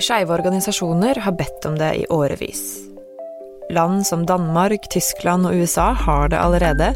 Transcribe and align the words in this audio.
Skeive 0.00 0.32
organisasjoner 0.32 1.14
har 1.20 1.32
bedt 1.32 1.66
om 1.68 1.74
det 1.78 1.94
i 1.94 2.06
årevis. 2.08 2.62
Land 3.70 4.06
som 4.06 4.24
Danmark, 4.26 4.88
Tyskland 4.90 5.46
og 5.46 5.54
USA 5.54 5.92
har 5.92 6.28
det 6.32 6.38
allerede, 6.40 6.94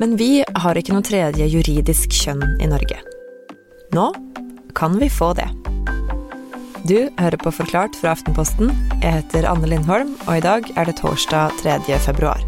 men 0.00 0.16
vi 0.16 0.44
har 0.56 0.78
ikke 0.78 0.94
noe 0.96 1.04
tredje 1.04 1.46
juridisk 1.52 2.14
kjønn 2.16 2.42
i 2.64 2.68
Norge. 2.70 2.96
Nå 3.92 4.08
kan 4.74 4.96
vi 4.98 5.10
få 5.12 5.34
det. 5.36 5.50
Du 6.88 7.10
hører 7.20 7.36
på 7.40 7.52
Forklart 7.52 7.96
fra 8.00 8.14
Aftenposten. 8.16 8.72
Jeg 9.02 9.20
heter 9.20 9.48
Anne 9.48 9.68
Lindholm, 9.68 10.16
og 10.24 10.38
i 10.38 10.44
dag 10.44 10.68
er 10.76 10.88
det 10.88 10.96
torsdag 11.00 11.52
3. 11.60 11.98
februar. 12.08 12.40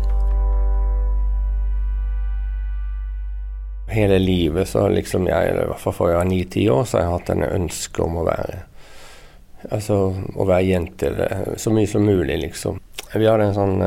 Hele 3.92 4.18
livet 4.18 4.68
så 4.68 4.88
liksom 4.88 5.28
jeg, 5.28 5.52
i 5.52 5.68
hvert 5.68 5.84
fall 5.84 5.94
for 5.94 6.10
jeg 6.10 6.18
var 6.18 6.28
ni-ti 6.28 6.66
år, 6.72 6.88
så 6.88 6.98
har 6.98 7.06
jeg 7.06 7.14
hatt 7.14 7.30
denne 7.34 7.52
ønsket 7.60 8.02
om 8.04 8.18
å 8.20 8.26
være 8.26 8.64
Altså 9.74 10.00
å 10.14 10.46
være 10.46 10.66
jente 10.68 11.12
så 11.58 11.72
mye 11.74 11.90
som 11.90 12.06
mulig, 12.06 12.38
liksom. 12.44 12.80
Vi 13.16 13.26
en 13.26 13.54
sånn 13.56 13.82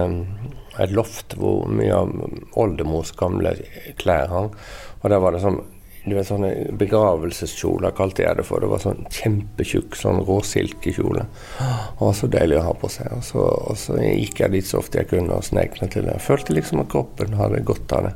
et 0.80 0.94
loft 0.96 1.36
hvor 1.40 1.68
mye 1.72 1.92
av 1.96 2.14
oldemors 2.60 3.12
gamle 3.20 3.56
klær 4.00 4.32
hang. 4.32 4.54
Og 5.02 5.12
der 5.12 5.22
var 5.24 5.36
det 5.36 5.44
sånn 5.44 5.62
du 6.06 6.16
vet, 6.16 6.30
sånne 6.30 6.72
begravelseskjoler, 6.80 7.92
kalte 7.94 8.24
jeg 8.24 8.40
det 8.40 8.46
for. 8.48 8.64
Det 8.64 8.70
var 8.72 8.82
sånn 8.82 9.04
kjempetjukk 9.14 9.98
sånn 10.00 10.22
råsilkekjole. 10.26 11.26
Var 12.00 12.16
så 12.16 12.30
deilig 12.32 12.62
å 12.62 12.64
ha 12.70 12.72
på 12.80 12.90
seg. 12.90 13.12
Og 13.18 13.26
så, 13.28 13.44
og 13.44 13.78
så 13.78 14.00
gikk 14.00 14.40
jeg 14.46 14.56
dit 14.56 14.70
så 14.70 14.80
ofte 14.80 15.02
jeg 15.02 15.12
kunne 15.12 15.36
og 15.36 15.46
snek 15.46 15.76
meg 15.84 15.92
til 15.94 16.08
det. 16.08 16.16
Jeg 16.16 16.28
følte 16.32 16.56
liksom 16.56 16.86
at 16.86 16.92
kroppen 16.96 17.36
hadde 17.38 17.62
godt 17.68 17.98
av 18.00 18.08
det. 18.08 18.16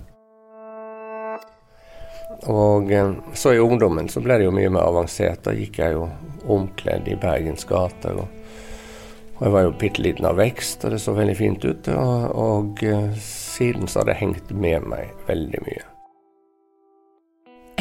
Og 2.51 2.91
så 3.37 3.53
i 3.53 3.61
ungdommen 3.61 4.09
så 4.11 4.21
ble 4.23 4.39
det 4.39 4.47
jo 4.47 4.55
mye 4.55 4.71
mer 4.73 4.87
avansert. 4.89 5.45
Da 5.45 5.53
gikk 5.55 5.79
jeg 5.79 5.95
jo 5.95 6.09
omkledd 6.51 7.07
i 7.07 7.15
Bergens 7.19 7.63
gater. 7.69 8.19
Og, 8.19 8.27
og 9.37 9.45
jeg 9.47 9.55
var 9.55 9.65
jo 9.67 9.73
bitte 9.79 10.03
liten 10.03 10.27
av 10.27 10.37
vekst, 10.41 10.83
og 10.83 10.93
det 10.93 11.01
så 11.03 11.15
veldig 11.15 11.37
fint 11.39 11.65
ut. 11.65 11.89
Og, 11.95 12.27
og 12.35 12.85
siden 13.23 13.87
så 13.87 14.01
har 14.01 14.11
det 14.11 14.19
hengt 14.19 14.51
med 14.51 14.87
meg 14.91 15.11
veldig 15.29 15.63
mye. 15.67 15.89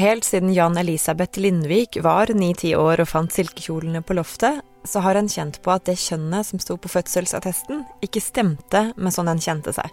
Helt 0.02 0.24
siden 0.24 0.54
Jan 0.54 0.78
Elisabeth 0.80 1.38
Lindvik 1.38 1.98
var 2.02 2.32
ni-ti 2.34 2.72
år 2.74 3.02
og 3.04 3.10
fant 3.10 3.34
silkekjolene 3.34 4.00
på 4.02 4.16
loftet, 4.16 4.62
så 4.88 5.02
har 5.04 5.18
en 5.18 5.28
kjent 5.30 5.60
på 5.62 5.70
at 5.70 5.84
det 5.86 5.98
kjønnet 6.00 6.48
som 6.48 6.62
sto 6.62 6.78
på 6.80 6.90
fødselsattesten, 6.90 7.84
ikke 8.02 8.24
stemte 8.24 8.88
med 8.96 9.14
sånn 9.14 9.30
en 9.30 9.42
kjente 9.42 9.74
seg. 9.76 9.92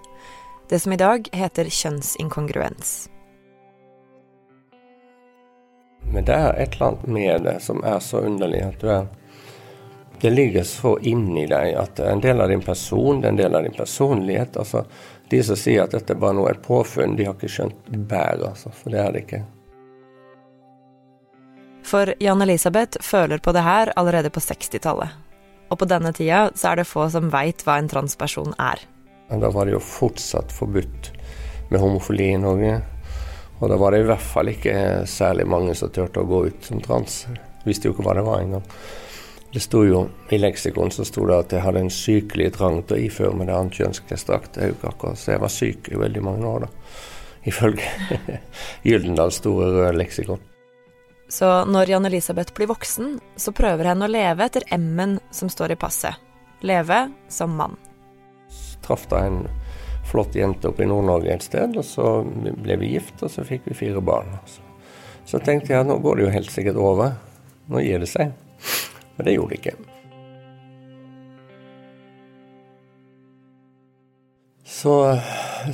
Det 0.72 0.80
som 0.81 0.95
i 0.95 1.02
dag 1.02 1.28
heter 1.36 1.70
kjønnsinkongruens. 1.70 3.09
Men 6.14 6.26
det 6.26 6.36
er 6.36 6.58
et 6.58 6.76
eller 6.76 6.88
annet 6.88 7.08
med 7.08 7.44
det 7.46 7.60
som 7.62 7.84
er 7.86 8.00
så 8.02 8.24
underlig 8.26 8.64
at 8.66 8.82
du 8.82 8.90
er 8.90 9.08
Det 10.20 10.30
ligger 10.30 10.64
så 10.68 10.98
inni 11.00 11.46
deg 11.48 11.78
at 11.80 12.00
en 12.04 12.20
del 12.20 12.42
av 12.42 12.50
din 12.52 12.62
person, 12.62 13.22
er 13.24 13.30
en 13.30 13.38
del 13.38 13.56
av 13.56 13.64
din 13.64 13.76
personlighet. 13.78 14.58
altså 14.58 14.84
De 15.30 15.40
som 15.44 15.56
sier 15.56 15.86
at 15.86 15.96
dette 15.96 16.16
bare 16.16 16.44
er 16.44 16.58
et 16.58 16.66
påfunn, 16.66 17.16
de 17.16 17.24
har 17.24 17.38
ikke 17.38 17.48
skjønt 17.48 17.88
bæret, 17.88 18.44
altså. 18.50 18.74
For 18.76 18.92
det 18.92 19.00
er 19.00 19.16
det 19.16 19.22
ikke. 19.24 19.40
For 21.88 22.14
Jan 22.20 22.42
Elisabeth 22.42 23.00
føler 23.02 23.38
på 23.38 23.56
det 23.56 23.64
her 23.64 23.94
allerede 23.96 24.30
på 24.30 24.44
60-tallet. 24.44 25.16
Og 25.70 25.80
på 25.80 25.88
denne 25.88 26.12
tida 26.14 26.50
så 26.56 26.74
er 26.74 26.82
det 26.82 26.90
få 26.90 27.08
som 27.14 27.32
veit 27.32 27.64
hva 27.64 27.78
en 27.80 27.90
transperson 27.90 28.54
er. 28.60 28.84
Da 29.30 29.50
var 29.54 29.66
det 29.66 29.78
jo 29.78 29.82
fortsatt 29.84 30.52
forbudt 30.52 31.12
med 31.70 31.80
homofili 31.80 32.32
i 32.34 32.42
Norge. 32.42 32.80
Og 33.60 33.70
da 33.70 33.76
var 33.80 33.92
det 33.92 34.04
i 34.04 34.08
hvert 34.08 34.24
fall 34.24 34.52
ikke 34.54 34.74
særlig 35.10 35.46
mange 35.52 35.76
som 35.76 35.92
turte 35.92 36.24
å 36.24 36.28
gå 36.28 36.46
ut 36.48 36.66
som 36.66 36.82
trans. 36.84 37.26
Visste 37.68 37.90
jo 37.90 37.96
ikke 37.96 38.06
hva 38.08 38.16
det 38.16 38.26
var 38.28 38.44
engang. 38.44 38.66
Det 39.50 39.62
sto 39.64 39.82
jo 39.82 40.04
I 40.30 40.38
leksikon 40.38 40.92
så 40.94 41.04
sto 41.08 41.24
det 41.26 41.38
at 41.42 41.54
jeg 41.56 41.64
hadde 41.66 41.82
en 41.82 41.94
sykelig 41.94 42.52
trang 42.54 42.84
til 42.86 43.00
å 43.00 43.06
iføre 43.08 43.34
meg 43.34 43.50
det 43.50 43.56
annet 43.58 43.80
akkurat 44.86 45.18
Så 45.18 45.32
jeg 45.32 45.42
var 45.42 45.50
syk 45.50 45.90
i 45.90 45.98
veldig 45.98 46.22
mange 46.22 46.46
år, 46.46 46.68
da. 46.68 46.69
Ifølge 47.50 47.88
Gyldendals 48.88 49.40
store 49.42 49.72
røde 49.74 49.98
leksikon. 49.98 50.44
Så 51.30 51.48
når 51.66 51.90
Jan 51.94 52.06
Elisabeth 52.06 52.53
blir 52.58 52.69
voksen, 52.69 53.19
så 53.38 53.52
prøver 53.53 53.92
hun 53.92 54.06
å 54.06 54.09
leve 54.09 54.46
etter 54.46 54.66
M-en 54.74 55.19
som 55.31 55.50
står 55.50 55.75
i 55.75 55.80
passet. 55.81 56.18
Leve 56.66 57.03
som 57.30 57.53
mann. 57.58 57.78
Traff 58.86 59.06
da 59.12 59.24
en 59.28 59.44
flott 60.09 60.36
jente 60.36 60.72
oppe 60.72 60.84
i 60.84 60.90
Nord-Norge 60.90 61.34
et 61.34 61.46
sted, 61.46 61.78
og 61.78 61.86
så 61.86 62.20
ble 62.25 62.80
vi 62.81 62.94
gift, 62.96 63.22
og 63.24 63.31
så 63.34 63.46
fikk 63.47 63.70
vi 63.70 63.78
fire 63.78 64.02
barn. 64.02 64.34
Så, 64.50 64.66
så 65.30 65.44
tenkte 65.46 65.74
jeg 65.74 65.84
at 65.84 65.90
nå 65.90 66.00
går 66.03 66.20
det 66.20 66.28
jo 66.28 66.34
helt 66.34 66.52
sikkert 66.53 66.81
over. 66.81 67.16
Nå 67.70 67.86
gir 67.86 68.02
det 68.02 68.09
seg. 68.09 68.34
Men 69.16 69.28
det 69.28 69.36
gjorde 69.36 69.53
det 69.53 69.62
ikke. 69.62 69.78
Så, 74.80 74.94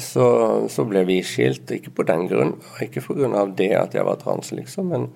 så, 0.02 0.26
så 0.72 0.84
ble 0.90 1.04
vi 1.06 1.20
skilt, 1.22 1.70
ikke 1.72 1.92
på 1.94 2.06
den 2.10 2.26
grunn, 2.32 2.56
ikke 2.82 3.04
pga. 3.06 3.44
det 3.54 3.70
at 3.78 3.94
jeg 3.94 4.08
var 4.08 4.18
trans, 4.18 4.50
liksom, 4.56 4.90
men 4.90 5.10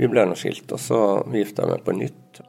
vi 0.00 0.08
ble 0.10 0.24
nå 0.26 0.34
skilt, 0.36 0.66
og 0.74 0.82
så 0.82 1.00
gifta 1.30 1.62
jeg 1.62 1.76
meg 1.76 1.84
på 1.86 1.94
nytt. 1.94 2.40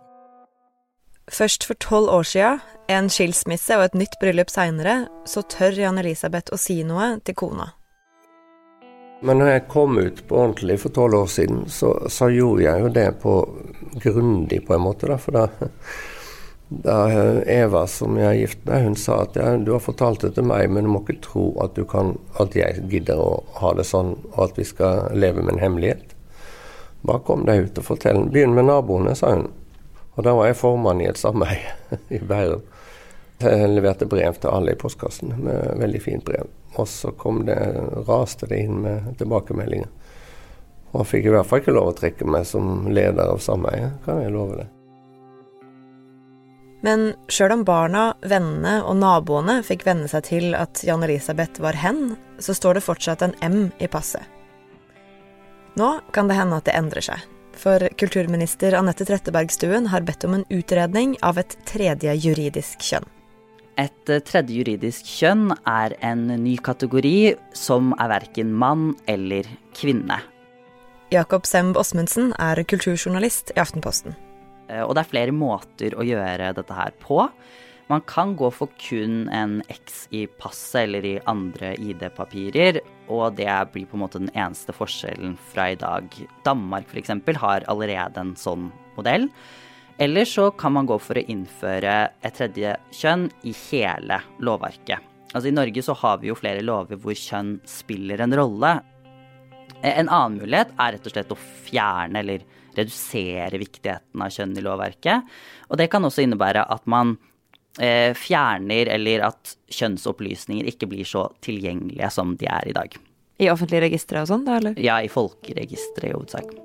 Først 1.32 1.66
for 1.68 1.76
tolv 1.84 2.10
år 2.10 2.24
sia, 2.24 2.52
en 2.88 3.10
skilsmisse 3.12 3.76
og 3.76 3.90
et 3.90 3.98
nytt 4.00 4.16
bryllup 4.22 4.52
seinere, 4.52 5.10
så 5.28 5.44
tør 5.44 5.76
Jan 5.76 6.00
Elisabeth 6.00 6.54
å 6.56 6.60
si 6.62 6.80
noe 6.88 7.18
til 7.28 7.36
kona. 7.36 7.74
Men 9.28 9.42
når 9.42 9.50
jeg 9.52 9.66
kom 9.74 9.98
ut 9.98 10.22
på 10.30 10.38
ordentlig 10.38 10.78
for 10.84 10.94
tolv 10.96 11.18
år 11.24 11.32
siden, 11.34 11.66
så, 11.74 11.92
så, 12.08 12.30
gjorde 12.32 12.64
jeg 12.64 12.84
jo 12.86 12.94
det 12.96 13.08
på 13.24 13.34
grundig, 14.04 14.62
på 14.68 14.78
en 14.78 14.86
måte. 14.86 15.10
Da. 15.10 15.18
For 15.20 15.36
da, 15.36 15.46
da 16.86 16.98
Eva, 17.44 17.84
som 17.92 18.16
jeg 18.22 18.30
er 18.30 18.40
gift 18.46 18.64
med, 18.70 18.88
hun 18.88 18.98
sa 19.00 19.24
at 19.26 19.36
ja, 19.36 19.52
du 19.58 19.74
har 19.74 19.84
fortalt 19.84 20.24
det 20.24 20.36
til 20.38 20.48
meg, 20.48 20.70
men 20.72 20.88
du 20.88 20.94
må 20.94 21.04
ikke 21.04 21.20
tro 21.28 21.48
at, 21.66 21.76
du 21.76 21.84
kan, 21.90 22.16
at 22.40 22.56
jeg 22.56 22.86
gidder 22.94 23.20
å 23.20 23.32
ha 23.60 23.74
det 23.76 23.90
sånn, 23.90 24.16
og 24.36 24.44
at 24.48 24.62
vi 24.62 24.68
skal 24.70 25.10
leve 25.18 25.44
med 25.44 25.58
en 25.58 25.66
hemmelighet. 25.66 26.14
Bare 27.08 27.26
kom 27.26 27.44
deg 27.50 27.68
ut 27.68 27.82
og 27.82 27.90
fortell. 27.90 28.28
Begynn 28.32 28.56
med 28.56 28.70
naboene, 28.70 29.18
sa 29.18 29.36
hun. 29.36 29.50
Og 30.18 30.26
da 30.26 30.34
var 30.34 30.50
jeg 30.50 30.58
formann 30.58 31.02
i 31.04 31.10
et 31.10 31.20
sameie 31.22 31.76
i 32.16 32.20
Bærum. 32.20 32.66
Jeg 33.38 33.70
leverte 33.70 34.08
brev 34.10 34.40
til 34.42 34.50
alle 34.50 34.74
i 34.74 34.80
postkassen 34.80 35.36
med 35.46 35.78
veldig 35.78 36.02
fint 36.02 36.26
brev. 36.26 36.50
Og 36.78 36.88
så 36.90 37.14
det, 37.46 37.58
raste 38.08 38.50
det 38.50 38.64
inn 38.66 38.82
med 38.82 39.12
tilbakemeldinger. 39.20 39.92
Og 40.98 41.06
fikk 41.06 41.28
i 41.28 41.34
hvert 41.36 41.46
fall 41.46 41.62
ikke 41.62 41.76
lov 41.76 41.92
å 41.92 41.98
trekke 42.00 42.26
meg 42.26 42.48
som 42.50 42.88
leder 42.90 43.30
av 43.30 43.44
sameiet, 43.44 44.00
kan 44.06 44.24
jeg 44.24 44.34
love 44.34 44.58
det. 44.64 44.68
Men 46.86 47.12
sjøl 47.30 47.54
om 47.58 47.64
barna, 47.68 48.12
vennene 48.22 48.80
og 48.86 48.98
naboene 49.02 49.60
fikk 49.66 49.86
venne 49.86 50.10
seg 50.10 50.26
til 50.30 50.58
at 50.58 50.82
Jan 50.86 51.04
Elisabeth 51.06 51.62
var 51.62 51.78
hen, 51.78 52.16
så 52.40 52.56
står 52.58 52.78
det 52.78 52.86
fortsatt 52.86 53.26
en 53.26 53.38
M 53.42 53.60
i 53.78 53.90
passet. 53.92 54.24
Nå 55.78 56.00
kan 56.14 56.30
det 56.30 56.38
hende 56.38 56.58
at 56.58 56.66
det 56.70 56.78
endrer 56.78 57.06
seg. 57.06 57.26
For 57.57 57.81
kulturminister 57.97 58.75
Anette 58.78 59.06
Trettebergstuen 59.07 59.90
har 59.90 60.06
bedt 60.06 60.25
om 60.28 60.35
en 60.38 60.45
utredning 60.53 61.16
av 61.25 61.40
et 61.41 61.56
tredje 61.66 62.13
juridisk 62.22 62.84
kjønn. 62.85 63.07
Et 63.78 64.12
tredje 64.25 64.53
juridisk 64.57 65.06
kjønn 65.06 65.51
er 65.69 65.94
en 66.06 66.25
ny 66.41 66.56
kategori 66.62 67.35
som 67.57 67.91
er 67.97 68.09
verken 68.13 68.53
mann 68.53 68.91
eller 69.09 69.50
kvinne. 69.78 70.19
Jakob 71.13 71.45
Semb 71.47 71.78
Osmundsen 71.79 72.34
er 72.41 72.62
kulturjournalist 72.68 73.53
i 73.56 73.62
Aftenposten. 73.62 74.18
Eh, 74.68 74.84
og 74.84 74.94
det 74.95 75.06
er 75.06 75.12
flere 75.13 75.35
måter 75.35 75.95
å 75.95 76.06
gjøre 76.06 76.51
dette 76.57 76.78
her 76.78 76.94
på. 77.01 77.22
Man 77.88 78.02
kan 78.03 78.36
gå 78.36 78.50
for 78.52 78.68
kun 78.84 79.30
en 79.31 79.62
X 79.72 80.08
i 80.12 80.25
passet 80.28 80.81
eller 80.81 81.06
i 81.08 81.14
andre 81.24 81.72
ID-papirer, 81.80 82.81
og 83.08 83.38
det 83.38 83.48
blir 83.72 83.88
på 83.88 83.96
en 83.96 84.03
måte 84.03 84.20
den 84.20 84.34
eneste 84.36 84.75
forskjellen 84.75 85.38
fra 85.53 85.70
i 85.72 85.78
dag. 85.80 86.12
Danmark 86.44 86.92
f.eks. 86.92 87.14
har 87.40 87.64
allerede 87.72 88.20
en 88.20 88.34
sånn 88.36 88.68
modell. 88.98 89.30
Eller 90.03 90.28
så 90.30 90.50
kan 90.52 90.75
man 90.75 90.86
gå 90.86 90.98
for 91.00 91.18
å 91.18 91.24
innføre 91.31 91.94
et 92.22 92.36
tredje 92.38 92.75
kjønn 92.94 93.30
i 93.48 93.56
hele 93.69 94.19
lovverket. 94.44 95.00
Altså 95.31 95.48
I 95.50 95.56
Norge 95.56 95.84
så 95.84 95.95
har 95.98 96.19
vi 96.19 96.30
jo 96.30 96.38
flere 96.38 96.66
lover 96.66 97.00
hvor 97.00 97.16
kjønn 97.16 97.56
spiller 97.68 98.22
en 98.24 98.36
rolle. 98.36 98.74
En 99.80 100.12
annen 100.12 100.38
mulighet 100.42 100.75
er 100.75 100.98
rett 100.98 101.07
og 101.07 101.16
slett 101.16 101.34
å 101.34 101.39
fjerne 101.39 102.19
eller 102.19 102.44
redusere 102.78 103.63
viktigheten 103.63 104.22
av 104.22 104.36
kjønn 104.36 104.54
i 104.60 104.68
lovverket. 104.68 105.34
Og 105.72 105.80
det 105.80 105.89
kan 105.94 106.06
også 106.06 106.28
innebære 106.28 106.68
at 106.68 106.86
man 106.86 107.16
fjerner 108.18 108.89
eller 108.89 109.21
at 109.27 109.51
kjønnsopplysninger 109.69 110.65
ikke 110.71 110.89
blir 110.89 111.06
så 111.06 111.27
tilgjengelige 111.45 112.09
som 112.09 112.33
de 112.39 112.50
er 112.50 112.71
i 112.71 112.74
dag. 112.74 112.95
I 113.38 113.51
offentlige 113.53 113.83
registre 113.85 114.24
og 114.24 114.31
sånn, 114.31 114.47
da, 114.47 114.57
eller? 114.57 114.79
Ja, 114.81 114.97
i 114.97 115.12
folkeregisteret 115.13 116.09
i 116.09 116.15
hovedsak. 116.15 116.56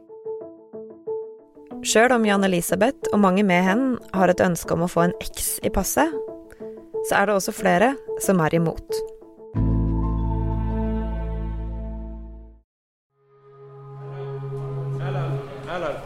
Sjøl 1.83 2.15
om 2.15 2.25
Jan 2.25 2.47
Elisabeth 2.47 3.11
og 3.11 3.19
mange 3.25 3.43
med 3.45 3.65
henne 3.67 4.15
har 4.15 4.31
et 4.31 4.41
ønske 4.41 4.73
om 4.77 4.87
å 4.87 4.91
få 4.91 5.09
en 5.09 5.17
X 5.21 5.59
i 5.67 5.71
passet, 5.75 6.15
så 7.09 7.19
er 7.19 7.27
det 7.27 7.35
også 7.35 7.55
flere 7.57 7.93
som 8.23 8.41
er 8.41 8.55
imot. 8.55 9.01
Ellen, 15.73 15.97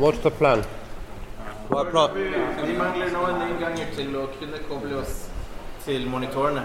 what's 0.00 0.22
the 0.22 0.30
plan? 0.30 0.64
Vi 1.70 2.76
mangler 2.78 3.12
noen 3.14 3.42
innganger 3.46 3.92
til 3.94 4.14
å 4.18 4.26
kunne 4.34 4.58
koble 4.66 4.96
oss 5.04 5.26
til 5.84 6.06
monitorene. 6.10 6.64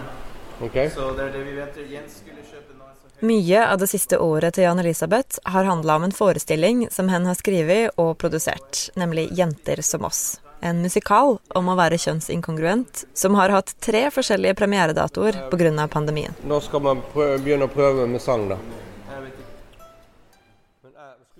Okay. 0.65 0.89
Så 0.89 1.11
det 1.13 1.27
er 1.27 1.35
det 1.35 1.43
vi 1.45 1.53
venter. 1.59 1.85
Jens 1.91 2.21
skulle 2.23 2.41
kjøpe 2.41 2.73
noe 2.73 2.89
Mye 3.25 3.61
av 3.71 3.79
det 3.79 3.87
siste 3.87 4.17
året 4.19 4.57
til 4.57 4.65
Jan 4.65 4.81
Elisabeth 4.81 5.39
har 5.47 5.67
handla 5.69 5.95
om 5.99 6.07
en 6.07 6.15
forestilling 6.15 6.87
som 6.91 7.07
hen 7.07 7.27
har 7.29 7.37
skrevet 7.39 7.93
og 8.01 8.17
produsert, 8.19 8.89
nemlig 8.95 9.29
'Jenter 9.31 9.81
som 9.81 10.03
oss'. 10.09 10.39
En 10.59 10.81
musikal 10.81 11.37
om 11.55 11.69
å 11.69 11.77
være 11.77 12.01
kjønnsinkongruent, 12.01 13.05
som 13.13 13.35
har 13.35 13.53
hatt 13.53 13.75
tre 13.79 14.09
forskjellige 14.11 14.57
premieredatoer 14.57 15.49
pga. 15.51 15.87
pandemien. 15.87 16.33
Nå 16.43 16.59
skal 16.61 16.81
man 16.81 17.01
prøve, 17.13 17.39
begynne 17.39 17.69
å 17.69 17.73
prøve 17.73 18.07
med 18.07 18.21
sang, 18.21 18.49
da. 18.49 18.57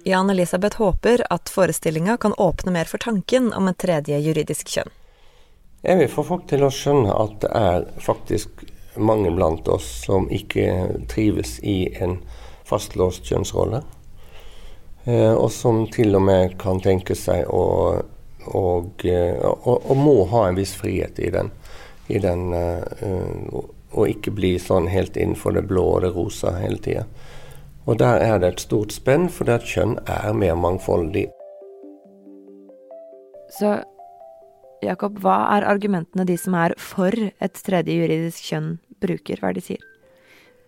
Jan 0.03 0.29
Elisabeth 0.29 0.77
håper 0.77 1.23
at 1.29 1.49
forestillinga 1.49 2.17
kan 2.17 2.33
åpne 2.33 2.71
mer 2.71 2.85
for 2.85 3.01
tanken 3.01 3.53
om 3.53 3.67
et 3.71 3.77
tredje 3.81 4.19
juridisk 4.19 4.69
kjønn. 4.69 4.91
Jeg 5.85 5.99
vil 6.01 6.09
få 6.09 6.23
folk 6.25 6.47
til 6.49 6.65
å 6.65 6.71
skjønne 6.73 7.13
at 7.13 7.37
det 7.43 7.51
er 7.57 7.85
faktisk 8.01 8.65
mange 8.95 9.31
blant 9.35 9.67
oss 9.69 9.87
som 10.05 10.27
ikke 10.33 10.65
trives 11.11 11.59
i 11.63 11.93
en 12.01 12.17
fastlåst 12.65 13.27
kjønnsrolle. 13.29 13.83
Eh, 15.05 15.33
og 15.33 15.51
som 15.53 15.85
til 15.93 16.17
og 16.17 16.25
med 16.25 16.57
kan 16.61 16.81
tenke 16.81 17.15
seg 17.17 17.45
å 17.53 17.65
og, 18.45 19.05
og, 19.05 19.77
og 19.89 19.97
må 19.97 20.19
ha 20.29 20.47
en 20.47 20.57
viss 20.57 20.75
frihet 20.77 21.19
i 21.19 21.31
den. 21.33 21.49
I 22.07 22.19
den 22.21 22.53
eh, 22.53 22.83
og 23.95 24.11
ikke 24.11 24.33
bli 24.35 24.55
sånn 24.61 24.89
helt 24.91 25.17
innenfor 25.17 25.55
det 25.55 25.65
blå 25.69 25.85
og 25.95 26.03
det 26.05 26.11
rosa 26.13 26.53
hele 26.59 26.77
tida. 26.83 27.05
Og 27.85 27.99
der 28.01 28.21
er 28.23 28.39
det 28.41 28.47
et 28.49 28.63
stort 28.65 28.93
spenn, 28.95 29.27
fordi 29.29 29.53
at 29.53 29.65
kjønn 29.69 29.99
er 30.09 30.31
mer 30.33 30.55
mangfoldig. 30.57 31.27
Så 33.53 33.75
Jakob, 34.83 35.19
hva 35.21 35.35
er 35.55 35.67
argumentene 35.69 36.25
de 36.27 36.37
som 36.37 36.57
er 36.57 36.73
for 36.81 37.13
et 37.13 37.59
tredje 37.65 37.93
juridisk 37.93 38.49
kjønn, 38.49 38.71
bruker? 39.01 39.39
Hva 39.39 39.51
er 39.51 39.57
det 39.57 39.63
de 39.63 39.67
sier? 39.69 39.91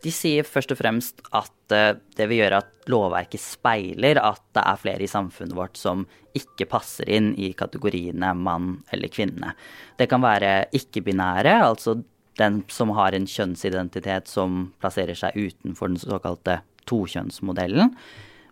De 0.05 0.13
sier 0.13 0.45
først 0.45 0.71
og 0.75 0.77
fremst 0.77 1.23
at 1.35 1.73
eh, 1.73 1.97
det 2.17 2.27
vil 2.29 2.43
gjøre 2.43 2.59
at 2.61 2.91
lovverket 2.91 3.41
speiler 3.41 4.19
at 4.21 4.43
det 4.53 4.61
er 4.61 4.77
flere 4.77 5.03
i 5.03 5.09
samfunnet 5.09 5.57
vårt 5.57 5.79
som 5.79 6.05
ikke 6.37 6.67
passer 6.69 7.09
inn 7.09 7.31
i 7.33 7.49
kategoriene 7.57 8.29
mann 8.37 8.75
eller 8.93 9.09
kvinne. 9.09 9.55
Det 9.97 10.05
kan 10.11 10.21
være 10.21 10.69
ikke-binære, 10.77 11.55
altså 11.65 11.97
den 12.37 12.61
som 12.69 12.93
har 12.93 13.17
en 13.17 13.25
kjønnsidentitet 13.25 14.29
som 14.29 14.67
plasserer 14.77 15.17
seg 15.17 15.33
utenfor 15.33 15.89
den 15.89 15.97
såkalte 16.01 16.59
tokjønnsmodellen. 16.89 17.93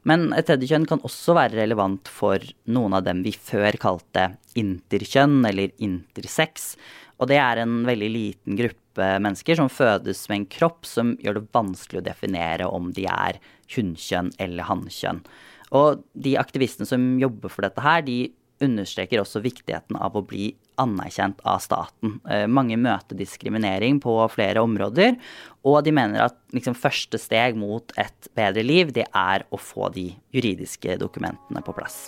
Men 0.05 0.27
et 0.37 0.45
tredje 0.45 0.69
kjønn 0.69 0.85
kan 0.89 1.01
også 1.07 1.33
være 1.33 1.57
relevant 1.63 2.09
for 2.11 2.41
noen 2.69 2.93
av 2.93 3.07
dem 3.07 3.23
vi 3.25 3.33
før 3.33 3.77
kalte 3.81 4.27
interkjønn 4.59 5.39
eller 5.49 5.73
intersex. 5.81 6.75
Og 7.17 7.31
det 7.31 7.39
er 7.41 7.63
en 7.63 7.79
veldig 7.87 8.09
liten 8.11 8.59
gruppe 8.59 9.09
mennesker 9.23 9.57
som 9.57 9.71
fødes 9.71 10.21
med 10.29 10.43
en 10.43 10.47
kropp 10.57 10.85
som 10.87 11.15
gjør 11.23 11.39
det 11.39 11.49
vanskelig 11.55 12.03
å 12.03 12.05
definere 12.05 12.69
om 12.69 12.91
de 12.95 13.07
er 13.09 13.39
hunnkjønn 13.73 14.33
eller 14.45 14.69
hannkjønn. 14.69 15.23
Og 15.75 16.03
de 16.13 16.35
aktivistene 16.37 16.87
som 16.87 17.15
jobber 17.19 17.51
for 17.51 17.65
dette 17.65 17.81
her, 17.81 18.05
de 18.05 18.29
understreker 18.63 19.19
også 19.19 19.41
viktigheten 19.43 19.97
av 19.99 20.15
å 20.15 20.23
bli 20.27 20.53
anerkjent 20.81 21.39
av 21.47 21.61
staten. 21.63 22.19
Eh, 22.29 22.45
mange 22.47 22.77
møter 22.79 23.17
diskriminering 23.19 24.01
på 24.03 24.17
flere 24.33 24.63
områder, 24.65 25.15
og 25.65 25.79
de 25.85 25.93
mener 25.95 26.27
at 26.27 26.37
liksom, 26.55 26.77
første 26.77 27.19
steg 27.21 27.57
mot 27.59 27.95
et 28.01 28.29
bedre 28.37 28.65
liv, 28.65 28.93
det 28.93 29.07
er 29.11 29.47
å 29.49 29.59
få 29.61 29.89
de 29.95 30.11
juridiske 30.35 30.99
dokumentene 31.01 31.63
på 31.65 31.75
plass. 31.75 32.05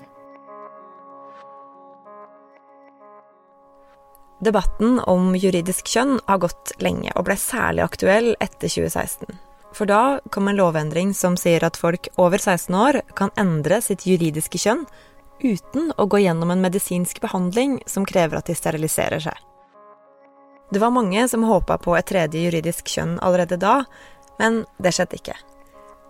Debatten 4.37 4.99
om 5.09 5.31
juridisk 5.33 5.89
kjønn 5.89 6.19
har 6.27 6.43
gått 6.43 6.75
lenge, 6.83 7.09
og 7.17 7.25
ble 7.25 7.37
særlig 7.41 7.87
aktuell 7.87 8.35
etter 8.37 8.69
2016. 8.69 9.33
For 9.73 9.89
da 9.89 10.19
kom 10.33 10.47
en 10.49 10.57
lovendring 10.57 11.11
som 11.17 11.35
sier 11.37 11.65
at 11.65 11.77
folk 11.77 12.07
over 12.21 12.37
16 12.37 12.77
år 12.77 13.01
kan 13.17 13.33
endre 13.37 13.81
sitt 13.83 14.05
juridiske 14.07 14.61
kjønn 14.61 14.85
uten 15.43 15.91
å 15.97 16.05
gå 16.05 16.21
gjennom 16.23 16.51
en 16.51 16.63
medisinsk 16.63 17.21
behandling 17.21 17.79
som 17.85 18.05
krever 18.05 18.39
at 18.39 18.49
de 18.49 18.55
steriliserer 18.57 19.23
seg. 19.23 19.37
Det 20.71 20.81
var 20.83 20.91
mange 20.91 21.27
som 21.31 21.45
håpa 21.47 21.77
på 21.79 21.95
et 21.95 22.09
tredje 22.09 22.41
juridisk 22.43 22.89
kjønn 22.91 23.15
allerede 23.23 23.59
da, 23.61 23.83
men 24.39 24.65
det 24.83 24.91
skjedde 24.97 25.19
ikke. 25.21 25.37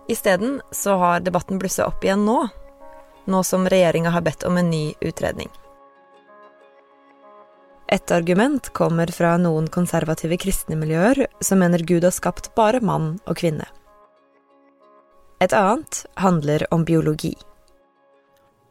Isteden 0.08 0.60
så 0.74 0.96
har 0.98 1.20
debatten 1.20 1.60
blussa 1.60 1.86
opp 1.86 2.04
igjen 2.04 2.24
nå, 2.26 2.40
nå 3.28 3.42
som 3.44 3.68
regjeringa 3.68 4.10
har 4.10 4.24
bedt 4.26 4.44
om 4.48 4.56
en 4.56 4.70
ny 4.70 4.94
utredning. 5.04 5.50
Et 7.88 8.10
argument 8.12 8.68
kommer 8.76 9.08
fra 9.12 9.36
noen 9.40 9.68
konservative 9.72 10.36
kristne 10.40 10.76
miljøer 10.76 11.26
som 11.40 11.62
mener 11.62 11.84
Gud 11.88 12.04
har 12.04 12.12
skapt 12.12 12.50
bare 12.56 12.82
mann 12.84 13.14
og 13.24 13.38
kvinne. 13.40 13.64
Et 15.40 15.54
annet 15.54 16.02
handler 16.18 16.66
om 16.74 16.84
biologi. 16.84 17.32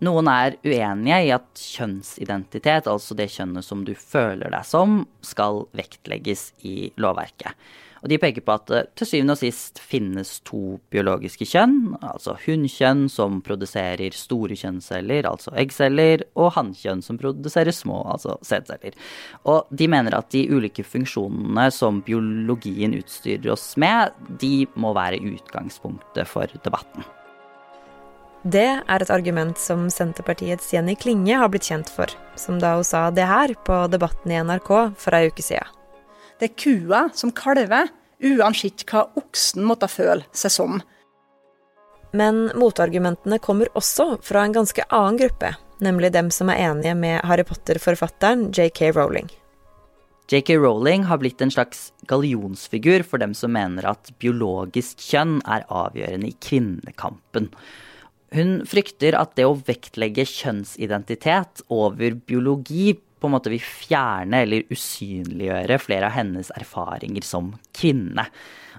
Noen 0.06 0.28
er 0.30 0.60
uenige 0.62 1.18
i 1.26 1.34
at 1.34 1.48
kjønnsidentitet, 1.58 2.86
altså 2.86 3.18
det 3.18 3.32
kjønnet 3.34 3.66
som 3.66 3.82
du 3.86 3.96
føler 3.98 4.54
deg 4.54 4.66
som, 4.68 5.02
skal 5.26 5.64
vektlegges 5.78 6.52
i 6.70 6.92
lovverket. 7.02 7.58
Og 8.04 8.12
de 8.12 8.20
peker 8.22 8.44
på 8.46 8.54
at 8.54 8.68
det 8.70 8.82
til 9.00 9.10
syvende 9.10 9.34
og 9.34 9.42
sist 9.42 9.82
finnes 9.82 10.36
to 10.46 10.78
biologiske 10.94 11.48
kjønn, 11.50 11.96
altså 12.06 12.36
hunnkjønn 12.44 13.08
som 13.10 13.42
produserer 13.46 14.14
store 14.14 14.58
kjønnsceller, 14.60 15.26
altså 15.26 15.56
eggceller, 15.58 16.28
og 16.38 16.54
hannkjønn 16.60 17.02
som 17.02 17.18
produserer 17.18 17.74
små, 17.74 18.04
altså 18.14 18.38
sædceller. 18.46 18.94
Og 19.50 19.66
de 19.74 19.90
mener 19.90 20.14
at 20.14 20.30
de 20.30 20.46
ulike 20.54 20.86
funksjonene 20.86 21.72
som 21.74 22.04
biologien 22.06 22.94
utstyrer 23.02 23.56
oss 23.58 23.72
med, 23.82 24.14
de 24.42 24.68
må 24.78 24.94
være 24.98 25.24
utgangspunktet 25.34 26.30
for 26.30 26.54
debatten. 26.62 27.08
Det 28.48 28.68
er 28.80 29.04
et 29.04 29.10
argument 29.12 29.58
som 29.60 29.88
Senterpartiets 29.92 30.70
Jenny 30.72 30.94
Klinge 30.96 31.36
har 31.36 31.50
blitt 31.52 31.66
kjent 31.68 31.90
for, 31.92 32.08
som 32.40 32.60
da 32.62 32.76
hun 32.78 32.86
sa 32.88 33.08
det 33.12 33.26
her 33.28 33.52
på 33.68 33.80
Debatten 33.92 34.32
i 34.32 34.38
NRK 34.40 34.70
for 34.96 35.16
ei 35.18 35.28
uke 35.28 35.44
siden. 35.44 35.68
Det 36.40 36.52
er 36.52 36.60
kua 36.62 37.00
som 37.18 37.34
kalver, 37.36 37.90
uansett 38.24 38.86
hva 38.88 39.08
oksen 39.20 39.66
måtte 39.68 39.90
føle 39.92 40.24
seg 40.32 40.54
som. 40.54 40.78
Men 42.16 42.46
motargumentene 42.56 43.40
kommer 43.44 43.74
også 43.76 44.22
fra 44.24 44.46
en 44.46 44.56
ganske 44.56 44.86
annen 44.96 45.18
gruppe, 45.20 45.50
nemlig 45.84 46.14
dem 46.16 46.30
som 46.32 46.54
er 46.54 46.62
enige 46.70 46.94
med 46.96 47.26
Harry 47.28 47.44
Potter-forfatteren 47.50 48.48
JK 48.54 48.94
Rowling. 48.96 49.28
JK 50.32 50.54
Rowling 50.62 51.04
har 51.10 51.20
blitt 51.20 51.44
en 51.44 51.52
slags 51.52 51.90
gallionsfigur 52.08 53.04
for 53.04 53.20
dem 53.20 53.36
som 53.36 53.52
mener 53.58 53.90
at 53.92 54.14
biologisk 54.22 55.04
kjønn 55.10 55.42
er 55.44 55.68
avgjørende 55.68 56.32
i 56.32 56.40
kvinnekampen. 56.48 57.52
Hun 58.36 58.62
frykter 58.68 59.16
at 59.16 59.36
det 59.40 59.46
å 59.48 59.58
vektlegge 59.68 60.26
kjønnsidentitet 60.28 61.64
over 61.72 62.18
biologi 62.28 62.92
på 63.18 63.30
en 63.30 63.34
måte 63.34 63.52
vil 63.54 63.64
fjerne 63.64 64.44
eller 64.46 64.68
usynliggjøre 64.74 65.80
flere 65.82 66.10
av 66.10 66.18
hennes 66.18 66.52
erfaringer 66.58 67.26
som 67.26 67.54
kvinne. 67.78 68.28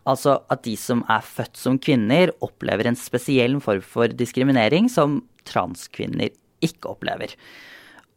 Altså 0.09 0.38
at 0.52 0.62
de 0.64 0.76
som 0.78 1.02
er 1.11 1.25
født 1.25 1.59
som 1.59 1.78
kvinner, 1.83 2.33
opplever 2.45 2.88
en 2.88 2.99
spesiell 2.99 3.59
form 3.64 3.83
for 3.85 4.12
diskriminering 4.14 4.88
som 4.93 5.23
transkvinner 5.49 6.31
ikke 6.64 6.93
opplever. 6.93 7.35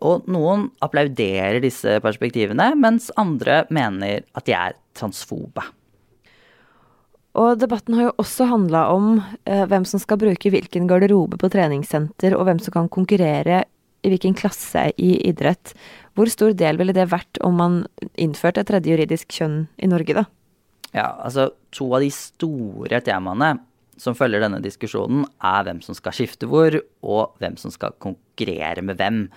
Og 0.02 0.26
noen 0.32 0.70
applauderer 0.82 1.62
disse 1.62 2.00
perspektivene, 2.04 2.72
mens 2.80 3.12
andre 3.22 3.64
mener 3.74 4.26
at 4.38 4.48
de 4.48 4.56
er 4.58 4.78
transfobe. 4.98 5.64
Og 7.40 7.60
debatten 7.62 7.96
har 7.96 8.10
jo 8.10 8.16
også 8.20 8.50
handla 8.50 8.88
om 8.92 9.14
eh, 9.48 9.64
hvem 9.70 9.86
som 9.88 10.02
skal 10.04 10.20
bruke 10.20 10.52
hvilken 10.52 10.90
garderobe 10.90 11.40
på 11.40 11.50
treningssenter, 11.54 12.36
og 12.36 12.48
hvem 12.48 12.60
som 12.60 12.76
kan 12.76 12.92
konkurrere 12.92 13.64
i 14.02 14.12
hvilken 14.12 14.36
klasse 14.36 14.90
i 15.00 15.14
idrett. 15.30 15.74
Hvor 16.18 16.30
stor 16.32 16.56
del 16.58 16.80
ville 16.82 16.96
det 16.96 17.08
vært 17.12 17.40
om 17.46 17.58
man 17.62 17.82
innførte 18.20 18.64
et 18.64 18.72
tredje 18.72 18.92
juridisk 18.92 19.32
kjønn 19.38 19.66
i 19.80 19.90
Norge, 19.92 20.18
da? 20.18 20.26
Ja, 20.92 21.08
altså 21.24 21.52
to 21.72 21.88
av 21.96 22.04
de 22.04 22.12
store 22.12 23.00
temaene 23.06 23.54
som 24.02 24.18
følger 24.18 24.42
denne 24.44 24.60
diskusjonen, 24.64 25.24
er 25.46 25.66
hvem 25.68 25.80
som 25.86 25.96
skal 25.96 26.16
skifte 26.16 26.50
hvor, 26.50 26.76
og 27.06 27.38
hvem 27.40 27.56
som 27.62 27.72
skal 27.72 27.96
konkurrere 28.02 28.84
med 28.84 28.98
hvem. 29.00 29.28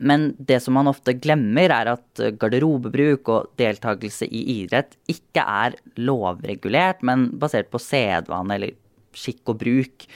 Men 0.00 0.30
det 0.38 0.60
som 0.64 0.76
man 0.78 0.88
ofte 0.90 1.14
glemmer, 1.20 1.72
er 1.74 1.92
at 1.92 2.22
garderobebruk 2.40 3.28
og 3.32 3.50
deltakelse 3.60 4.26
i 4.26 4.42
idrett 4.60 4.96
ikke 5.12 5.44
er 5.44 5.76
lovregulert, 6.00 7.04
men 7.06 7.28
basert 7.40 7.68
på 7.72 7.80
sedvane 7.82 8.56
eller 8.56 8.76
skikk 9.16 9.52
og 9.52 9.60
bruk. 9.60 10.06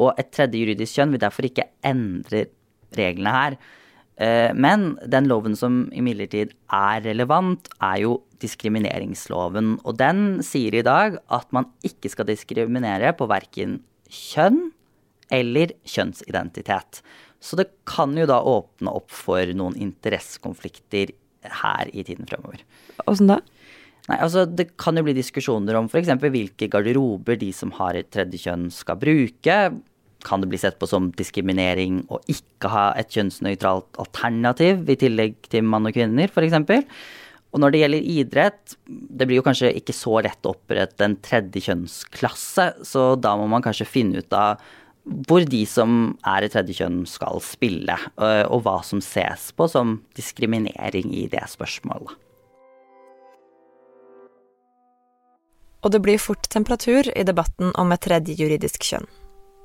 Og 0.00 0.16
et 0.20 0.32
tredje 0.34 0.60
juridisk 0.60 0.98
kjønn 0.98 1.14
vil 1.14 1.22
derfor 1.22 1.48
ikke 1.48 1.68
endre 1.86 2.46
reglene 2.96 3.34
her. 3.34 3.56
Eh, 4.20 4.50
men 4.52 4.94
den 5.08 5.28
loven 5.30 5.56
som 5.56 5.86
imidlertid 5.96 6.52
er 6.76 7.04
relevant, 7.06 7.70
er 7.80 8.02
jo 8.04 8.18
diskrimineringsloven. 8.42 9.78
Og 9.84 9.96
den 10.00 10.42
sier 10.44 10.76
i 10.76 10.84
dag 10.84 11.16
at 11.32 11.48
man 11.56 11.70
ikke 11.86 12.12
skal 12.12 12.28
diskriminere 12.28 13.14
på 13.16 13.28
verken 13.30 13.80
kjønn 14.10 14.68
eller 15.32 15.72
kjønnsidentitet. 15.88 17.00
Så 17.40 17.56
det 17.56 17.70
kan 17.88 18.12
jo 18.18 18.26
da 18.28 18.38
åpne 18.44 18.92
opp 19.00 19.10
for 19.14 19.52
noen 19.56 19.76
interessekonflikter 19.80 21.14
her 21.62 21.90
i 21.92 22.04
tiden 22.04 22.28
fremover. 22.28 22.62
Åssen 23.08 23.30
da? 23.30 23.40
Nei, 24.10 24.18
altså 24.18 24.44
Det 24.48 24.72
kan 24.80 24.98
jo 24.98 25.04
bli 25.06 25.14
diskusjoner 25.16 25.78
om 25.78 25.88
f.eks. 25.88 26.10
hvilke 26.20 26.68
garderober 26.72 27.38
de 27.40 27.52
som 27.54 27.72
har 27.78 27.96
et 27.96 28.10
tredje 28.12 28.42
kjønn 28.44 28.68
skal 28.74 28.98
bruke. 29.00 29.56
Kan 30.26 30.42
det 30.42 30.50
bli 30.52 30.60
sett 30.60 30.76
på 30.80 30.88
som 30.90 31.08
diskriminering 31.16 32.02
å 32.12 32.20
ikke 32.28 32.72
ha 32.72 32.84
et 33.00 33.12
kjønnsnøytralt 33.14 34.00
alternativ 34.02 34.84
i 34.90 34.98
tillegg 35.00 35.38
til 35.48 35.64
mann 35.64 35.88
og 35.88 35.96
kvinner, 35.96 36.28
f.eks.? 36.28 36.84
Og 37.50 37.58
når 37.58 37.72
det 37.72 37.80
gjelder 37.80 38.10
idrett, 38.14 38.74
det 38.86 39.26
blir 39.26 39.40
jo 39.40 39.46
kanskje 39.46 39.72
ikke 39.80 39.94
så 39.96 40.20
lett 40.22 40.46
å 40.46 40.52
opprette 40.52 41.06
en 41.06 41.16
tredje 41.24 41.64
kjønnsklasse, 41.66 42.66
så 42.86 43.06
da 43.18 43.32
må 43.40 43.48
man 43.50 43.64
kanskje 43.64 43.88
finne 43.88 44.22
ut 44.22 44.36
av 44.36 44.60
hvor 45.04 45.44
de 45.48 45.62
som 45.66 46.16
er 46.28 46.44
i 46.44 46.50
tredje 46.52 46.76
kjønn 46.80 47.04
skal 47.08 47.40
spille, 47.44 47.96
og 48.18 48.64
hva 48.66 48.80
som 48.86 49.00
ses 49.04 49.50
på 49.56 49.68
som 49.70 50.00
diskriminering 50.16 51.14
i 51.16 51.26
det 51.32 51.46
spørsmålet. 51.50 52.18
Og 55.80 55.94
det 55.94 56.02
blir 56.04 56.20
fort 56.20 56.44
temperatur 56.52 57.08
i 57.16 57.24
debatten 57.24 57.72
om 57.80 57.92
et 57.94 58.02
tredje 58.04 58.36
juridisk 58.36 58.84
kjønn. 58.84 59.08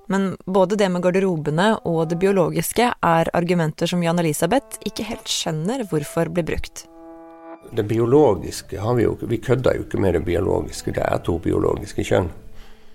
Men 0.07 0.35
både 0.45 0.77
det 0.79 0.87
med 0.93 1.03
garderobene 1.03 1.71
og 1.89 2.05
det 2.11 2.19
biologiske 2.21 2.91
er 2.93 3.31
argumenter 3.35 3.89
som 3.89 4.03
Jan 4.05 4.21
Elisabeth 4.21 4.79
ikke 4.87 5.07
helt 5.09 5.31
skjønner 5.31 5.83
hvorfor 5.89 6.29
blir 6.31 6.45
brukt. 6.47 6.85
Det 7.75 7.83
biologiske 7.89 8.79
har 8.79 8.93
vi 8.95 9.03
jo 9.03 9.17
Vi 9.21 9.41
kødder 9.41 9.75
jo 9.75 9.83
ikke 9.87 9.99
med 9.99 10.13
det 10.13 10.25
biologiske. 10.25 10.93
Det 10.93 11.03
er 11.03 11.23
to 11.25 11.39
biologiske 11.41 12.05
kjønn. 12.05 12.29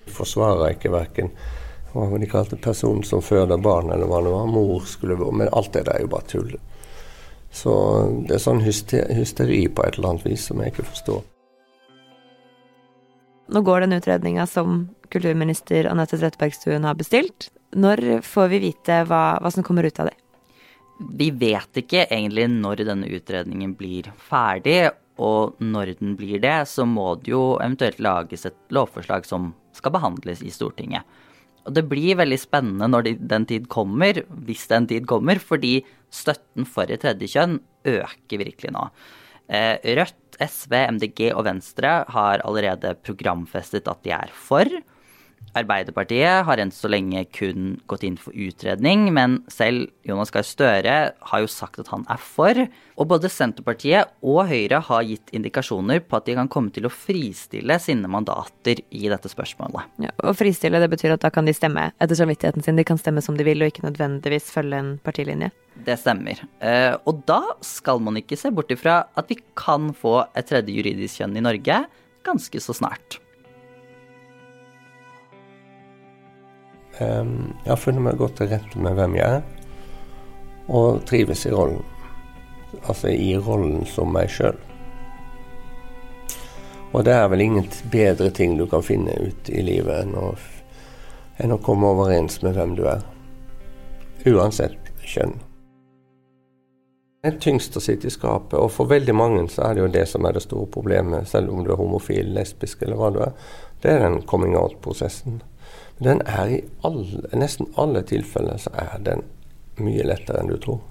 Vi 0.05 0.11
forsvarer 0.15 0.71
ikke 0.73 0.91
verken 0.91 1.29
hva 1.93 2.19
de 2.19 2.29
kalte 2.29 2.55
personen 2.55 3.03
som 3.03 3.23
føder 3.23 3.59
barn, 3.61 3.91
eller 3.91 4.07
hva 4.07 4.21
det 4.23 4.31
var. 4.31 4.47
Mor 4.47 4.85
skulle 4.87 5.17
være 5.19 5.35
Men 5.35 5.51
alt 5.51 5.73
det 5.73 5.85
der 5.87 5.97
er 5.97 6.05
jo 6.05 6.13
bare 6.13 6.29
tull. 6.29 6.55
Så 7.51 7.73
det 8.27 8.37
er 8.37 8.43
sånn 8.45 8.63
hysteri 8.63 9.65
på 9.67 9.83
et 9.83 9.97
eller 9.97 10.13
annet 10.13 10.27
vis 10.29 10.47
som 10.47 10.61
jeg 10.63 10.71
ikke 10.71 10.87
forstår. 10.87 11.21
Nå 13.51 13.61
går 13.67 13.83
den 13.83 13.97
utredninga 13.97 14.45
som 14.47 14.85
kulturminister 15.11 15.89
Anette 15.91 16.15
Trettebergstuen 16.15 16.87
har 16.87 16.95
bestilt. 16.95 17.49
Når 17.75 18.21
får 18.23 18.47
vi 18.53 18.61
vite 18.69 19.01
hva, 19.07 19.39
hva, 19.43 19.51
som 19.51 19.65
kommer 19.67 19.83
ut 19.83 19.99
av 19.99 20.07
det? 20.07 20.15
Vi 21.19 21.27
vet 21.35 21.81
ikke 21.81 22.05
egentlig 22.05 22.47
når 22.53 22.85
denne 22.87 23.09
utredningen 23.11 23.73
blir 23.75 24.07
ferdig. 24.29 24.93
Og 25.21 25.59
når 25.59 25.97
den 25.99 26.15
blir 26.15 26.39
det, 26.39 26.61
så 26.71 26.85
må 26.87 27.17
det 27.19 27.33
jo 27.33 27.57
eventuelt 27.59 27.99
lages 27.99 28.47
et 28.47 28.55
lovforslag 28.71 29.27
som 29.27 29.51
skal 29.75 29.93
behandles 29.97 30.39
i 30.47 30.53
Stortinget. 30.53 31.03
Og 31.67 31.75
det 31.77 31.83
blir 31.89 32.17
veldig 32.19 32.39
spennende 32.41 32.89
når 32.89 33.11
den 33.19 33.45
tid 33.49 33.67
kommer, 33.71 34.23
hvis 34.47 34.65
den 34.71 34.87
tid 34.89 35.07
kommer, 35.09 35.41
fordi 35.41 35.79
støtten 36.11 36.65
for 36.67 36.89
et 36.89 37.03
tredje 37.03 37.29
kjønn 37.35 37.59
øker 37.87 38.41
virkelig 38.41 38.73
nå. 38.73 38.87
Eh, 39.51 39.77
Rødt 39.99 40.39
SV, 40.41 40.73
MDG 40.95 41.27
og 41.35 41.45
Venstre 41.45 42.01
har 42.09 42.41
allerede 42.47 42.95
programfestet 43.05 43.89
at 43.91 44.01
de 44.05 44.15
er 44.15 44.33
for. 44.33 44.65
Arbeiderpartiet 45.57 46.45
har 46.47 46.61
enn 46.61 46.71
så 46.71 46.87
lenge 46.91 47.25
kun 47.35 47.73
gått 47.91 48.05
inn 48.07 48.17
for 48.19 48.35
utredning, 48.35 49.09
men 49.11 49.41
selv 49.51 49.89
Jonas 50.07 50.31
Gahr 50.31 50.45
Støre 50.47 50.95
har 51.11 51.41
jo 51.43 51.49
sagt 51.51 51.81
at 51.81 51.89
han 51.91 52.05
er 52.11 52.21
for. 52.23 52.57
Og 52.95 53.09
både 53.09 53.31
Senterpartiet 53.31 54.13
og 54.23 54.45
Høyre 54.51 54.79
har 54.87 55.07
gitt 55.07 55.33
indikasjoner 55.35 55.99
på 56.05 56.19
at 56.19 56.29
de 56.29 56.37
kan 56.37 56.51
komme 56.51 56.71
til 56.73 56.87
å 56.87 56.93
fristille 56.93 57.75
sine 57.83 58.07
mandater 58.11 58.79
i 58.95 59.07
dette 59.11 59.31
spørsmålet. 59.31 59.89
Ja, 60.05 60.13
og 60.23 60.37
fristille, 60.39 60.79
det 60.79 60.91
betyr 60.91 61.17
at 61.17 61.25
da 61.25 61.31
kan 61.33 61.49
de 61.49 61.55
stemme 61.57 61.89
etter 61.91 62.19
samvittigheten 62.19 62.63
sin. 62.63 62.79
De 62.79 62.87
kan 62.87 62.99
stemme 63.01 63.23
som 63.25 63.39
de 63.39 63.47
vil, 63.47 63.63
og 63.63 63.73
ikke 63.73 63.87
nødvendigvis 63.87 64.51
følge 64.53 64.79
en 64.79 64.93
partilinje. 65.03 65.51
Det 65.83 65.97
stemmer. 65.99 66.39
Eh, 66.63 66.93
og 67.07 67.25
da 67.27 67.41
skal 67.65 67.99
man 68.03 68.19
ikke 68.19 68.39
se 68.39 68.53
bort 68.55 68.71
ifra 68.71 69.01
at 69.17 69.31
vi 69.31 69.39
kan 69.57 69.91
få 69.97 70.21
et 70.31 70.47
tredje 70.47 70.75
juridisk 70.77 71.21
kjønn 71.21 71.35
i 71.39 71.43
Norge 71.43 71.81
ganske 72.27 72.61
så 72.61 72.75
snart. 72.77 73.19
Jeg 77.01 77.69
har 77.69 77.79
funnet 77.81 78.05
meg 78.05 78.19
godt 78.19 78.39
til 78.39 78.51
rette 78.51 78.81
med 78.81 78.97
hvem 78.97 79.17
jeg 79.17 79.41
er, 79.41 79.43
og 80.71 81.01
trives 81.09 81.45
i 81.47 81.53
rollen. 81.53 81.81
Altså 82.87 83.11
i 83.11 83.33
rollen 83.35 83.85
som 83.89 84.13
meg 84.13 84.31
sjøl. 84.31 84.57
Og 86.91 87.05
det 87.07 87.13
er 87.15 87.29
vel 87.31 87.45
ingen 87.45 87.67
bedre 87.91 88.29
ting 88.35 88.57
du 88.59 88.65
kan 88.67 88.83
finne 88.83 89.15
ut 89.15 89.49
i 89.51 89.63
livet 89.63 90.03
enn 90.03 90.15
å, 90.19 90.33
enn 91.39 91.55
å 91.55 91.61
komme 91.63 91.91
overens 91.93 92.41
med 92.43 92.57
hvem 92.57 92.75
du 92.79 92.83
er. 92.91 93.05
Uansett 94.27 94.91
kjønn. 95.07 95.37
Det 97.21 97.29
er 97.29 97.37
tyngst 97.37 97.75
å 97.77 97.83
sitte 97.83 98.09
i 98.09 98.13
skapet, 98.13 98.57
og 98.57 98.71
for 98.73 98.89
veldig 98.89 99.13
mange 99.13 99.43
så 99.53 99.67
er 99.67 99.77
det 99.77 99.83
jo 99.83 99.91
det 99.93 100.07
som 100.09 100.25
er 100.25 100.33
det 100.33 100.41
store 100.41 100.65
problemet, 100.73 101.29
selv 101.29 101.53
om 101.53 101.61
du 101.63 101.69
er 101.69 101.77
homofil, 101.77 102.31
lesbisk 102.33 102.81
eller 102.81 102.97
hva 102.97 103.11
du 103.13 103.19
er. 103.21 103.35
Det 103.81 103.91
er 103.93 104.01
den 104.01 104.23
coming 104.25 104.55
out-prosessen. 104.57 105.37
Den 106.01 106.21
er 106.25 106.49
i 106.49 106.61
alle, 106.87 107.21
nesten 107.37 107.69
alle 107.77 108.01
tilfeller 108.07 108.57
så 108.57 108.73
er 108.73 108.97
den 109.05 109.25
mye 109.81 110.05
lettere 110.05 110.41
enn 110.41 110.49
du 110.49 110.57
tror. 110.61 110.81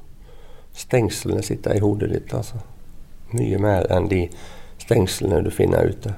Stengslene 0.77 1.43
sitter 1.43 1.77
i 1.77 1.83
hodet 1.83 2.13
ditt, 2.13 2.35
altså. 2.35 2.63
Mye 3.35 3.59
mer 3.63 3.87
enn 3.91 4.09
de 4.11 4.25
stengslene 4.79 5.43
du 5.43 5.51
finner 5.55 5.91
ute. 5.91 6.15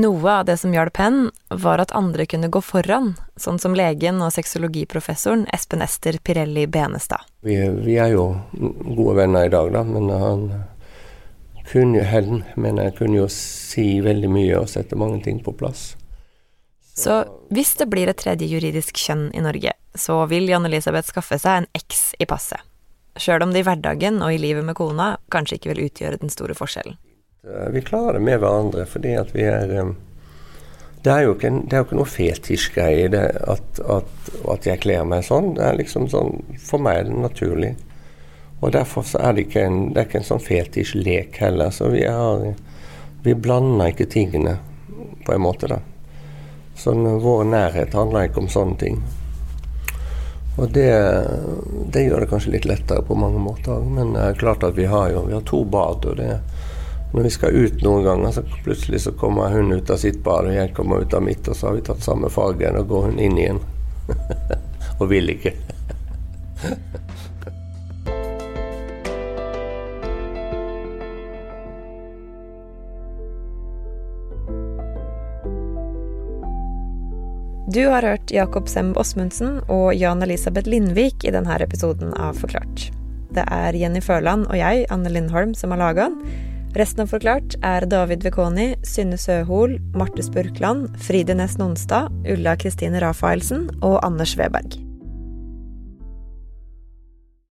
Noe 0.00 0.32
av 0.32 0.46
det 0.46 0.56
som 0.56 0.72
hjalp 0.72 0.96
hen, 0.96 1.18
var 1.50 1.82
at 1.82 1.92
andre 1.92 2.24
kunne 2.26 2.48
gå 2.48 2.62
foran, 2.64 3.12
sånn 3.36 3.58
som 3.60 3.74
legen 3.76 4.22
og 4.24 4.32
sexologiprofessoren 4.32 5.44
Espen 5.52 5.82
Ester 5.84 6.16
Pirelli 6.24 6.64
Benestad. 6.70 7.26
Vi, 7.44 7.58
vi, 7.82 7.98
er 8.00 8.14
jo 8.14 8.30
gode 8.94 9.18
venner 9.18 9.50
i 9.50 9.52
dag, 9.52 9.72
da, 9.74 9.82
men 9.84 10.08
han 10.08 10.46
kunne, 11.68 12.06
hen, 12.06 12.44
mener 12.56 12.88
jeg, 12.88 12.96
kunne 13.02 13.20
jo 13.20 13.28
si 13.34 13.98
veldig 14.04 14.30
mye 14.32 14.62
og 14.62 14.70
sette 14.72 14.96
mange 14.96 15.20
ting 15.26 15.42
på 15.44 15.52
plass. 15.58 15.90
Så 17.00 17.24
hvis 17.48 17.74
det 17.80 17.86
blir 17.88 18.10
et 18.10 18.18
tredje 18.20 18.44
juridisk 18.44 18.98
kjønn 19.00 19.30
i 19.32 19.40
Norge, 19.40 19.72
så 19.96 20.18
vil 20.28 20.50
Jan 20.50 20.66
Elisabeth 20.68 21.08
skaffe 21.08 21.38
seg 21.40 21.62
en 21.62 21.68
X 21.78 22.10
i 22.20 22.26
passet. 22.28 22.60
Sjøl 23.16 23.40
om 23.42 23.54
det 23.54 23.62
i 23.62 23.66
hverdagen 23.66 24.20
og 24.20 24.34
i 24.34 24.40
livet 24.40 24.66
med 24.66 24.76
kona 24.76 25.14
kanskje 25.32 25.56
ikke 25.56 25.72
vil 25.72 25.86
utgjøre 25.88 26.20
den 26.20 26.32
store 26.32 26.56
forskjellen. 26.58 26.98
Vi 27.72 27.80
klarer 27.86 28.18
det 28.18 28.24
med 28.26 28.42
hverandre 28.42 28.84
fordi 28.84 29.14
at 29.16 29.32
vi 29.32 29.46
er 29.48 29.72
eh, 29.72 29.92
Det 31.00 31.12
er 31.14 31.22
jo 31.24 31.32
ikke, 31.32 31.50
det 31.64 31.72
er 31.72 31.80
jo 31.80 31.86
ikke 31.86 31.96
noe 31.96 32.12
fetisjgreie 32.12 33.04
i 33.06 33.12
det 33.14 33.22
at, 33.48 33.80
at, 33.80 34.10
at, 34.52 34.66
jeg 34.68 34.82
kler 34.82 35.06
meg 35.08 35.24
sånn. 35.24 35.54
Det 35.56 35.64
er 35.64 35.78
liksom 35.80 36.10
sånn 36.12 36.36
For 36.60 36.84
meg 36.84 36.98
er 36.98 37.06
det 37.08 37.22
naturlig. 37.22 37.70
Og 38.60 38.74
derfor 38.76 39.08
er 39.16 39.32
det 39.32 39.46
ikke 39.46 39.64
en, 39.64 39.78
det 39.96 40.04
ikke 40.04 40.20
en 40.20 40.28
sånn 40.34 40.44
fetisjlek 40.44 41.40
heller. 41.40 41.72
Så 41.72 41.88
vi, 41.94 42.04
er, 42.04 42.52
vi 43.24 43.32
blander 43.32 43.94
ikke 43.94 44.10
tingene 44.12 44.58
på 45.24 45.32
en 45.32 45.40
måte, 45.48 45.72
da. 45.72 45.80
Sånn, 46.80 47.04
vår 47.20 47.44
nærhet 47.44 47.96
handler 47.96 48.28
ikke 48.28 48.44
om 48.44 48.48
sånne 48.52 48.78
ting. 48.80 49.00
Og 50.60 50.70
det, 50.74 50.90
det, 51.92 52.06
gjør 52.06 52.24
det 52.24 52.30
kanskje 52.30 52.54
litt 52.56 52.68
lettere 52.68 53.04
på 53.06 53.16
mange 53.16 53.40
måter. 53.40 53.84
Men 53.84 54.14
det 54.16 54.24
er 54.24 54.40
klart 54.40 54.64
at 54.66 54.76
vi 54.76 54.88
har 54.88 55.12
jo 55.12 55.26
vi 55.28 55.36
har 55.36 55.44
to 55.48 55.62
bad. 55.64 56.08
og 56.08 56.16
det 56.20 56.40
når 57.12 57.22
vi 57.26 57.30
skal 57.34 57.56
ut 57.58 57.80
noen 57.82 58.04
ganger, 58.04 58.30
så 58.30 58.42
plutselig 58.64 59.00
så 59.02 59.12
kommer 59.18 59.50
hun 59.50 59.72
ut 59.72 59.90
av 59.90 59.96
sitt 59.98 60.20
bad, 60.22 60.46
og 60.46 60.54
jeg 60.54 60.74
kommer 60.76 61.02
ut 61.02 61.14
av 61.14 61.24
mitt, 61.26 61.48
og 61.48 61.56
så 61.58 61.66
har 61.66 61.74
vi 61.74 61.82
tatt 61.88 62.04
samme 62.06 62.30
farge. 62.30 62.70
og 62.70 62.86
går 62.88 63.08
hun 63.08 63.18
inn 63.18 63.38
igjen. 63.38 63.58
og 65.00 65.08
vil 65.10 65.34
ikke. 65.34 65.56
Du 77.70 77.86
har 77.86 78.02
hørt 78.02 78.30
Jakob 78.30 78.66
Semb 78.68 78.96
Osmundsen 78.98 79.60
og 79.70 79.92
Jan 79.94 80.24
Elisabeth 80.24 80.66
Lindvik 80.66 81.22
i 81.22 81.30
denne 81.30 81.54
episoden 81.62 82.10
av 82.18 82.40
Forklart. 82.40 82.88
Det 83.30 83.44
er 83.46 83.78
Jenny 83.78 84.02
Førland 84.02 84.48
og 84.48 84.58
jeg, 84.58 84.88
Anne 84.90 85.12
Lindholm, 85.14 85.52
som 85.54 85.70
har 85.70 85.78
laga 85.78 86.08
den. 86.08 86.18
Resten 86.74 87.04
av 87.04 87.14
Forklart 87.14 87.54
er 87.62 87.86
David 87.86 88.26
Vekoni, 88.26 88.72
Synne 88.82 89.20
Søhol, 89.22 89.78
Marte 89.94 90.26
Spurkland, 90.26 90.88
Fride 90.98 91.38
Næss 91.38 91.60
Nonstad, 91.62 92.10
Ulla 92.26 92.58
Kristine 92.58 93.06
Rafaelsen 93.06 93.68
og 93.78 94.00
Anders 94.02 94.34
Weberg. 94.40 94.89